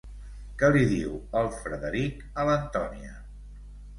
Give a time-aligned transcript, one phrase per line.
[0.61, 3.13] Què li diu el Frederic a l'Antònia?